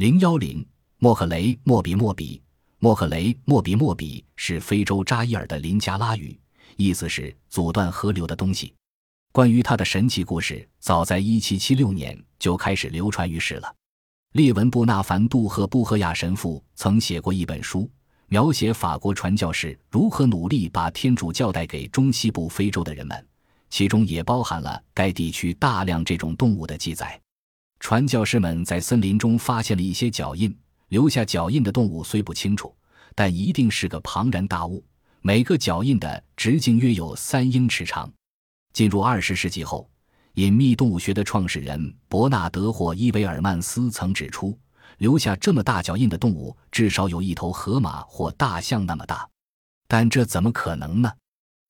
[0.00, 0.64] 零幺零
[0.96, 2.40] 莫克雷莫比莫比
[2.78, 6.40] 莫克雷莫比莫比是非洲扎伊尔的林加拉语，
[6.78, 8.72] 意思是阻断河流的东西。
[9.30, 13.70] 关于他的神奇故事，早在一七七六年就开始流传于世了。
[14.32, 17.86] 列文布纳凡杜赫布赫亚神父曾写过一本书，
[18.28, 23.26] 描写法国传教士如何努力把天主教带给中西部非洲的人们，
[23.68, 27.20] 其中也包含了该地区大量这种动物的记载。
[27.80, 30.54] 传教士们在森林中发现了一些脚印，
[30.88, 32.72] 留下脚印的动物虽不清楚，
[33.14, 34.84] 但一定是个庞然大物。
[35.22, 38.10] 每个脚印的直径约有三英尺长。
[38.72, 39.90] 进入二十世纪后，
[40.34, 44.56] 隐秘动物学的创始人伯纳德·霍伊维尔曼斯曾指出，
[44.98, 49.28] 留下这么大脚印的动物至少有一头河马或大象那么大。
[49.88, 51.10] 但这怎么可能呢？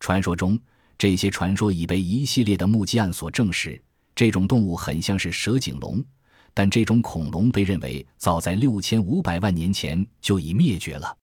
[0.00, 0.60] 传说中，
[0.98, 3.82] 这些传说已被一系列的目击案所证实。
[4.14, 6.04] 这种动物很像是蛇颈龙，
[6.52, 11.16] 但这种恐龙被认为早在六千五百万年前就已灭绝了。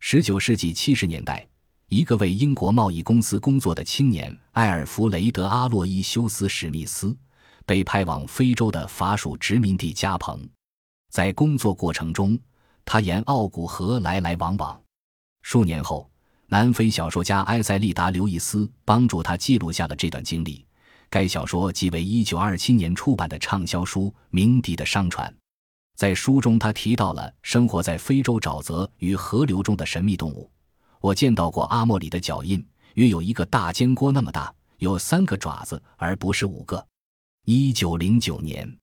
[0.00, 1.44] 十九世纪七十年代，
[1.88, 7.16] 一个为英国贸易公司工作的青年埃尔弗雷德·阿洛伊修斯·史密斯
[7.66, 10.48] 被派往非洲的法属殖民地加蓬，
[11.10, 12.38] 在工作过程中，
[12.84, 14.80] 他沿奥古河来来往往。
[15.42, 16.08] 数年后，
[16.46, 20.64] 南非小说家埃塞利达·刘易斯帮助他记录下了这段经历。
[21.10, 25.30] 该小说即为1927年出版的畅销书《鸣笛的商船》。
[25.96, 30.50] 在书中，他提到了生活在非洲沼泽与河流中的神秘动物。
[31.00, 32.64] 我见到过阿莫里的脚印，
[32.94, 36.86] 约有一个大煎锅那么大，有三个爪子，而不是五个。
[37.46, 38.78] 1909年，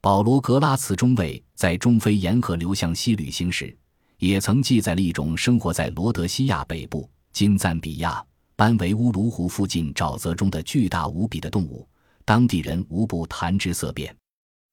[0.00, 3.76] 保罗·格拉茨中尉在中非沿河流向西旅行时，
[4.18, 8.24] 也曾记载了一种生活在罗德西亚北部金赞比亚。
[8.58, 11.88] 班维乌卢湖附近沼泽中的巨大无比的动物，
[12.24, 14.12] 当地人无不谈之色变。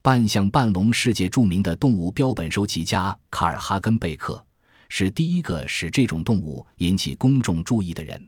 [0.02, 4.44] 半象半龙世界著名的动物标本收集家卡尔哈根贝克
[4.90, 8.20] 是第一个使这种动物引起公众注意的人，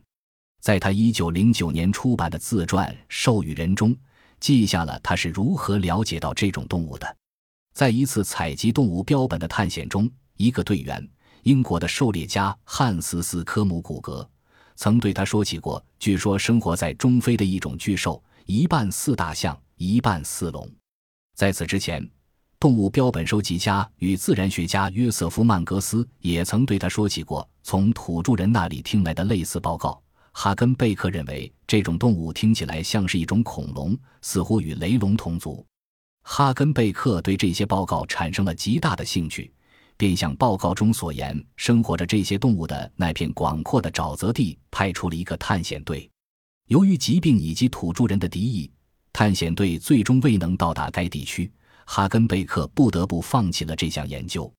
[0.61, 3.97] 在他1909年出版的自传《授予人》中，
[4.39, 7.17] 记下了他是如何了解到这种动物的。
[7.73, 11.09] 在一次采集动物标本的探险中，一个队员，
[11.41, 14.29] 英国的狩猎家汉斯斯科姆古格。
[14.77, 20.69] 曾对他说起过，据说生活在中非的一种巨兽，一半似大象，一半似龙。
[21.35, 22.07] 在此之前，
[22.59, 30.01] 动物标本收集家与自然学家约瑟夫·曼格斯也曾对他说起过从土著人那里听来的类似报告。
[30.31, 35.65] 哈根贝克认为这种动物听起来像是一种恐龙，似乎与雷龙同族。
[36.21, 39.51] 哈根贝克对这些报告产生了极大的兴趣。
[39.97, 46.09] 便向报告中所言，生活着这些动物的那片广阔的沼泽地派出了一个探险队。
[46.67, 48.71] 由于疾病以及土著人的敌意，
[49.11, 51.51] 探险队最终未能到达该地区。
[51.85, 54.51] 哈根贝克不得不放弃了这项研究。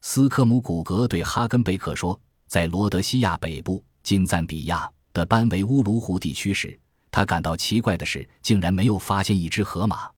[0.00, 6.78] 斯科姆古格对哈根贝克说：“在罗德西亚北部金赞比亚的班维乌卢湖地区时，
[7.10, 10.08] 他感到奇怪的是，竟然没有发现一只河马。”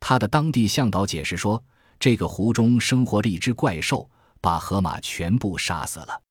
[0.00, 1.62] 他的当地向导解释说。
[1.98, 4.08] 这个湖中生活着一只怪兽，
[4.40, 6.22] 把河马全部杀死了。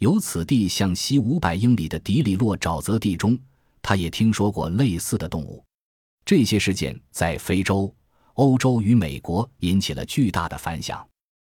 [0.00, 3.38] 由此地向西五百英里的迪里洛沼泽地中，
[3.80, 5.64] 他也听说过类似的动物。
[6.24, 7.94] 这些事件在非洲、
[8.34, 11.06] 欧洲与美国引起了巨大的反响。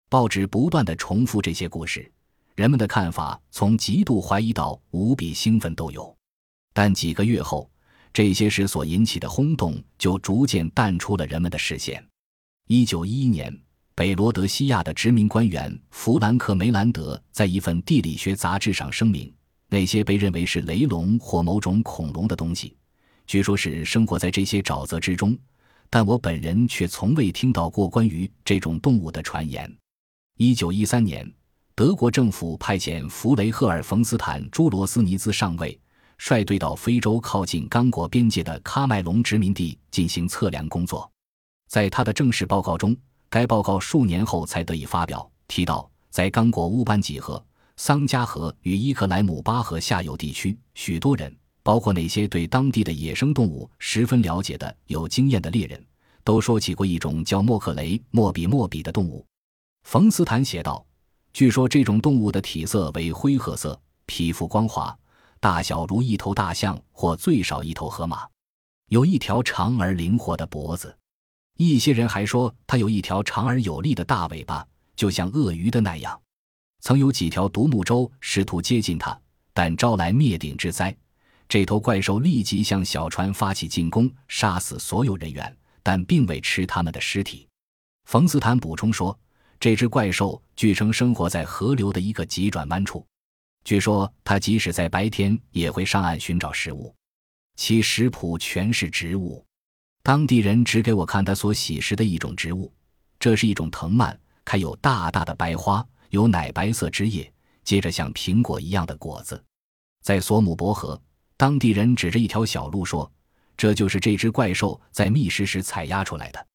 [0.09, 2.09] 报纸不断的重复这些故事，
[2.56, 6.16] 人们的看法从极度怀疑到无比兴奋都有。
[6.74, 7.69] 但几个月后，
[8.13, 12.06] 这些事所引起的轰动就逐渐淡出了人们的视线。
[12.70, 13.58] 一九一一年，
[13.96, 19.34] 北罗德西亚的殖民官员弗兰克梅兰德在一份地理学杂志上声明：
[19.70, 22.76] 那些被认为是雷龙或某种恐龙的东西，
[23.26, 25.38] 据说是生活在这些沼泽之中，
[25.90, 29.74] 但我本人却从未听到过关于这种动物的传言。
[30.36, 31.26] 一九一三年，
[31.74, 35.80] 德国政府派遣弗雷赫尔·冯斯坦·朱罗斯尼兹上尉
[36.18, 41.10] 率队到非洲靠近刚果边界的喀麦隆殖民地进行测量工作。
[41.68, 42.96] 在他的正式报告中，
[43.30, 45.30] 该报告数年后才得以发表。
[45.48, 47.44] 提到，在刚果乌班吉河、
[47.75, 51.34] 桑加河与伊克莱姆巴河下游地区，许多人，
[51.64, 55.86] 包括那些对当地的野生动物十分了解的有经验的猎人，
[56.24, 59.25] 都说起过一种叫莫克雷莫比莫比的动物。
[59.84, 60.86] 冯斯坦写道
[61.34, 64.98] ：“据说这种动物的体色为灰褐色，皮肤光滑，
[65.40, 68.28] 大小如一头大象或最少一头河马，
[68.90, 70.94] 有一条长而灵活的脖子。”
[71.57, 74.65] 一些人还说，它有一条长而有力的大尾巴，
[74.95, 76.19] 就像鳄鱼的那样。
[76.81, 79.19] 曾有几条独木舟试图接近它，
[79.54, 80.95] 但招来灭顶之灾。
[81.50, 87.48] 这头怪兽立即向小船发起进攻，杀死所有人员，但并未吃他们的尸体。
[88.06, 89.18] 冯斯坦补充说，
[89.60, 93.06] 这只怪兽据称生活在河流的一个急转弯处。
[93.63, 96.94] 据说它即使在白天也会上岸寻找食物，
[97.56, 99.44] 其食谱全是植物。
[100.07, 102.71] 当地人指给我看他所喜食的一种植物，
[103.19, 107.30] 这是一种藤蔓，开有大大的白花，有奶白色汁液，
[107.65, 109.44] 接着像苹果一样的果子。
[110.01, 110.98] 在索姆伯河，
[111.36, 113.12] 当地人指着一条小路说
[113.57, 116.48] ：“这就是这只怪兽在觅食时采压出来的。”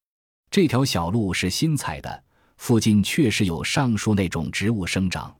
[0.49, 2.23] 这条小路是新采的，
[2.57, 5.31] 附近确实有上述那种植物生长。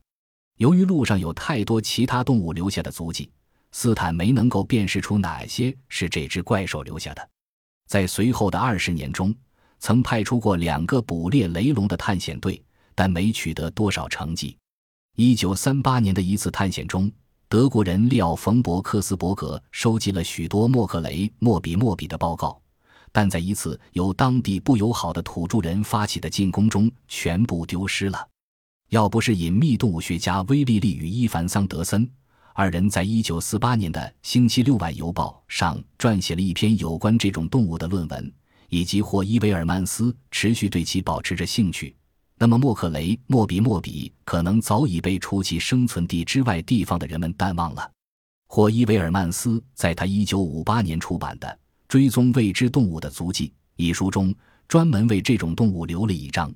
[0.57, 3.31] 由于路上有太多其他动物留下的足迹，
[3.71, 7.29] 斯坦没能够辨识出哪些是这只怪兽留下的。
[7.87, 9.33] 在随后的二十年中，
[9.79, 12.63] 曾派出过两个捕猎雷龙的探险队，
[12.95, 14.57] 但没取得多少成绩。
[15.15, 17.11] 一九三八年的一次探险中，
[17.47, 22.59] 德国人利奥·冯·伯克斯伯格收集了许多莫克雷莫比莫比的报告，
[23.11, 28.27] 但在一次由当地不友好的土著人发起的进攻中，全部丢失了。
[28.89, 32.09] 要不是隐秘动物学家威利利与伊凡桑德森。
[32.55, 38.31] 二人在一九四八年的《星期六晚邮报》上撰写了一篇有关这种动物的论文，
[38.69, 41.95] 以及霍伊维尔曼斯持续对其保持着兴趣。
[42.37, 47.91] 那么，莫克雷莫比莫比可能早已被除其生存地之外地方的人们淡忘了。
[48.47, 51.47] 霍伊维尔曼斯在他一九五八年出版的
[51.87, 53.47] 《追踪未知动物的足迹》
[53.77, 54.31] 一书中，
[54.67, 56.53] 专门为这种动物留了一章。